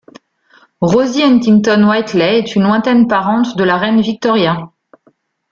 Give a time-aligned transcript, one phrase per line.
[0.81, 4.71] Rosie Huntington-Whiteley est une lointaine parente de la reine Victoria.